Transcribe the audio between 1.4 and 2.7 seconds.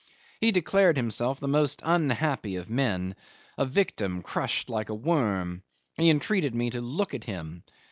most unhappy